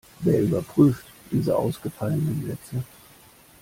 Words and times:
Wer 0.21 0.41
überprüft 0.41 1.05
diese 1.31 1.55
ausgefallenen 1.55 2.43
Sätze? 2.47 2.83